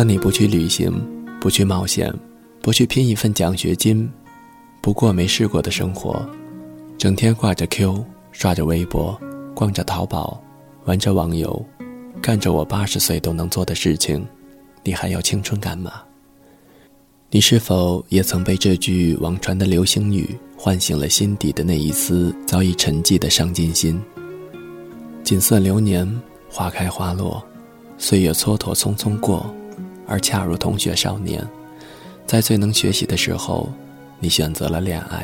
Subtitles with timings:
[0.00, 0.90] 当你不去旅行，
[1.38, 2.10] 不去冒险，
[2.62, 4.10] 不去拼一份奖学金，
[4.80, 6.26] 不过没试过的生活，
[6.96, 8.02] 整天挂着 Q，
[8.32, 9.20] 刷着微博，
[9.54, 10.42] 逛着淘宝，
[10.86, 11.62] 玩着网游，
[12.22, 14.26] 干着我八十岁都能做的事情，
[14.82, 15.92] 你还要青春干嘛？
[17.28, 24.00] 你是否也曾被这句网传的流行语唤醒了心底的那一丝早已沉寂的上进心？
[25.22, 26.10] 锦瑟流年，
[26.48, 27.44] 花开花落，
[27.98, 29.44] 岁月蹉跎匆匆过。
[30.10, 31.46] 而恰如同学少年，
[32.26, 33.72] 在最能学习的时候，
[34.18, 35.20] 你选择了恋爱；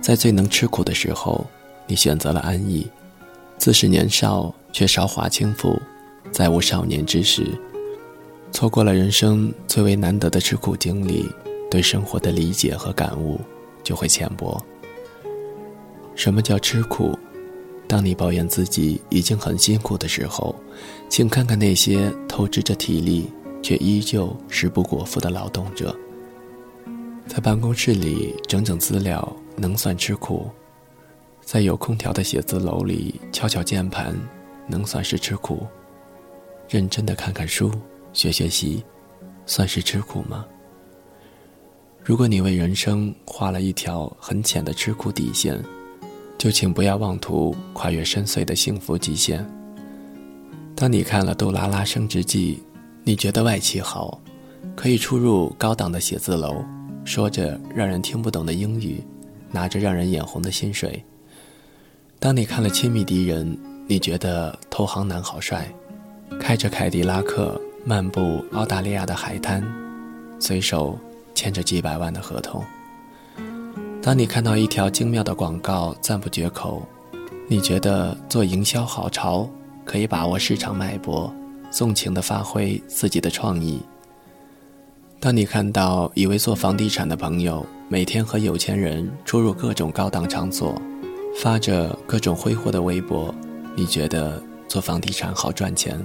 [0.00, 1.44] 在最能吃苦的时候，
[1.88, 2.88] 你选择了安逸。
[3.58, 5.76] 自是年少，却韶华轻浮，
[6.30, 7.58] 再无少年之时，
[8.52, 11.28] 错过了人生最为难得的吃苦经历，
[11.68, 13.40] 对生活的理解和感悟
[13.82, 14.64] 就会浅薄。
[16.14, 17.18] 什么叫吃苦？
[17.88, 20.54] 当你抱怨自己已经很辛苦的时候，
[21.08, 23.28] 请看看那些透支着体力。
[23.64, 25.96] 却依旧食不果腹的劳动者，
[27.26, 30.50] 在办公室里整整资料能算吃苦；
[31.40, 34.14] 在有空调的写字楼里敲敲键盘，
[34.66, 35.66] 能算是吃苦；
[36.68, 37.72] 认真的看看书、
[38.12, 38.84] 学学习，
[39.46, 40.44] 算是吃苦吗？
[42.04, 45.58] 如果你为人生画了一条很浅的吃苦底线，
[46.36, 49.42] 就请不要妄图跨越深邃的幸福极限。
[50.76, 52.62] 当你看了《杜拉拉升职记》。
[53.06, 54.18] 你觉得外企好，
[54.74, 56.64] 可以出入高档的写字楼，
[57.04, 59.04] 说着让人听不懂的英语，
[59.50, 61.04] 拿着让人眼红的薪水。
[62.18, 63.46] 当你看了《亲密敌人》，
[63.86, 65.68] 你觉得投行男好帅，
[66.40, 69.62] 开着凯迪拉克漫步澳大利亚的海滩，
[70.40, 70.98] 随手
[71.34, 72.64] 签着几百万的合同。
[74.00, 76.82] 当你看到一条精妙的广告赞不绝口，
[77.48, 79.46] 你觉得做营销好潮，
[79.84, 81.30] 可以把握市场脉搏。
[81.74, 83.80] 纵情地发挥自己的创意。
[85.18, 90.80] 当你看到一位做房地产的朋友每天和有钱人出入各种高档场所，
[91.42, 93.34] 发着各种挥霍的微博，
[93.74, 96.00] 你觉得做房地产好赚钱？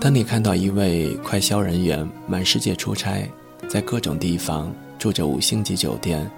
[0.00, 3.30] 当你看到一位快销人员满世界出差，
[3.68, 6.28] 在各种地方住着五星级酒店，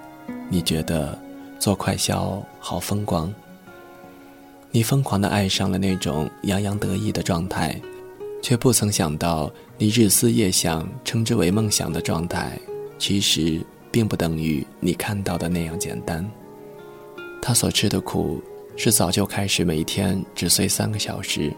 [0.47, 1.17] 你觉得
[1.57, 3.33] 做快销好风光？
[4.71, 7.79] 你疯狂地爱上了那种洋洋得意的状态，
[8.39, 12.55] 却不曾想到，你日思夜想、称之为梦想的状态，
[12.99, 13.59] 其实
[13.89, 16.23] 并不等于你看到的那样简单。
[17.41, 18.43] 他所吃的苦，
[18.75, 21.51] 是早就开始每天只睡三个小时，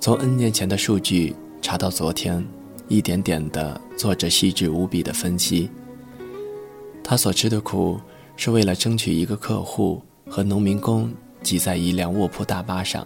[0.00, 2.44] 从 N 年前的数据查到昨天，
[2.88, 5.70] 一点点地做着细致无比的分析。
[7.04, 8.00] 他所吃的苦，
[8.36, 11.08] 是为了争取一个客户和农民工。
[11.42, 13.04] 挤在一辆卧铺大巴上，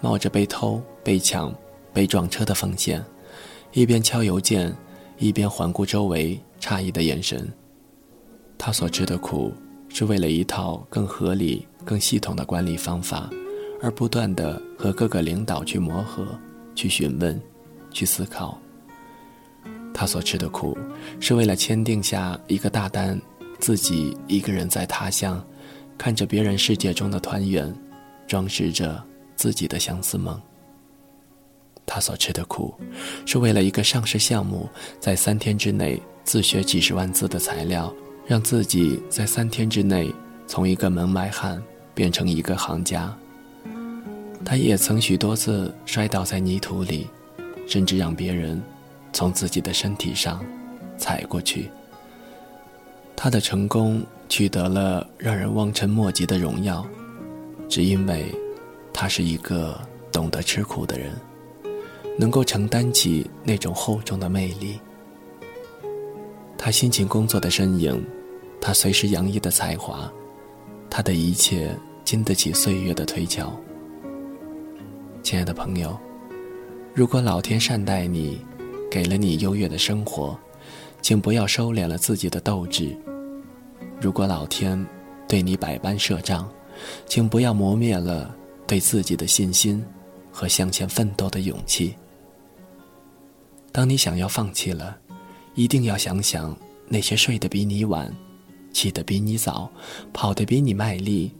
[0.00, 1.54] 冒着被偷、被抢、
[1.92, 3.04] 被撞车的风险，
[3.72, 4.74] 一边敲邮件，
[5.18, 7.48] 一边环顾周围诧异的眼神。
[8.56, 9.52] 他所吃的苦，
[9.88, 13.30] 是为了一套更合理、更系统的管理方法，
[13.80, 16.26] 而不断的和各个领导去磨合、
[16.74, 17.40] 去询问、
[17.92, 18.58] 去思考。
[19.94, 20.76] 他所吃的苦，
[21.18, 23.20] 是为了签订下一个大单，
[23.58, 25.44] 自己一个人在他乡。
[25.98, 27.74] 看着别人世界中的团圆，
[28.28, 29.02] 装饰着
[29.34, 30.40] 自己的相思梦。
[31.84, 32.72] 他所吃的苦，
[33.26, 34.68] 是为了一个上市项目，
[35.00, 37.92] 在三天之内自学几十万字的材料，
[38.26, 40.14] 让自己在三天之内
[40.46, 41.60] 从一个门外汉
[41.94, 43.12] 变成一个行家。
[44.44, 47.08] 他也曾许多次摔倒在泥土里，
[47.66, 48.62] 甚至让别人
[49.12, 50.44] 从自己的身体上
[50.96, 51.68] 踩过去。
[53.16, 54.06] 他的成功。
[54.28, 56.86] 取得了让人望尘莫及的荣耀，
[57.68, 58.26] 只因为
[58.92, 59.78] 他是一个
[60.12, 61.12] 懂得吃苦的人，
[62.18, 64.78] 能够承担起那种厚重的魅力。
[66.56, 68.04] 他辛勤工作的身影，
[68.60, 70.12] 他随时洋溢的才华，
[70.90, 71.74] 他的一切
[72.04, 73.50] 经得起岁月的推敲。
[75.22, 75.98] 亲爱的朋友，
[76.94, 78.40] 如果老天善待你，
[78.90, 80.38] 给了你优越的生活，
[81.00, 82.96] 请不要收敛了自己的斗志。
[84.00, 84.84] 如果老天
[85.26, 86.48] 对你百般设障，
[87.06, 88.34] 请不要磨灭了
[88.66, 89.84] 对自己的信心
[90.30, 91.94] 和向前奋斗的勇气。
[93.72, 94.96] 当你想要放弃了，
[95.54, 96.56] 一定要想想
[96.86, 98.14] 那些睡得比你晚、
[98.72, 99.68] 起得比你早、
[100.12, 101.32] 跑得比你卖力、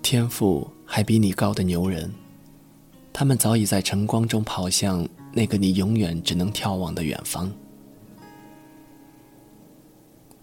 [0.00, 2.10] 天赋还比你高的牛人，
[3.12, 7.52] 他们早已在晨光中跑向那个你永远只能眺望的远方。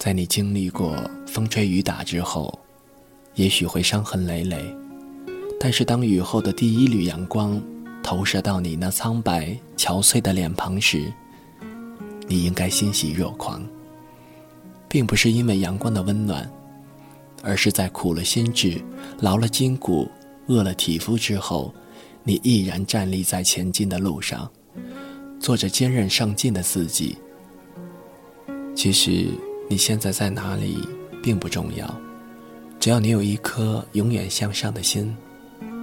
[0.03, 2.59] 在你经历过风吹雨打之后，
[3.35, 4.61] 也许会伤痕累累，
[5.57, 7.57] 但是当雨后的第一缕阳光
[8.03, 11.09] 投射到你那苍白憔悴的脸庞时，
[12.27, 13.65] 你应该欣喜若狂，
[14.89, 16.51] 并不是因为阳光的温暖，
[17.41, 18.83] 而是在苦了心智、
[19.21, 20.11] 劳了筋骨、
[20.47, 21.73] 饿了体肤之后，
[22.23, 24.51] 你毅然站立在前进的路上，
[25.39, 27.17] 做着坚韧上进的自己。
[28.75, 29.29] 其实
[29.73, 30.87] 你现在在哪里
[31.19, 31.99] 并不重要，
[32.79, 35.17] 只要你有一颗永远向上的心，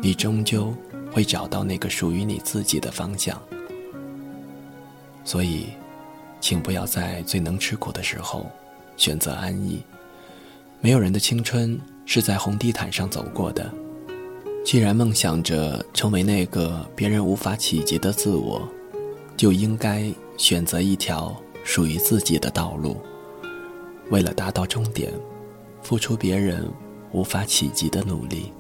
[0.01, 0.73] 你终究
[1.11, 3.37] 会找到那个属于你自己的方向。
[5.25, 5.67] 所以，
[6.41, 8.49] 请不要在最能吃苦的时候
[8.97, 9.83] 选择安逸。
[10.81, 11.77] 没有人的青春
[12.07, 13.75] 是在红地毯上走过的。
[14.65, 18.63] 既然梦想着成为那个别人无法企及的自我，
[19.37, 22.97] 就应该选择一条属于自己的道路。
[24.11, 25.13] 为了达到终点，
[25.83, 26.69] 付出别人
[27.13, 28.53] 无法企及的努力。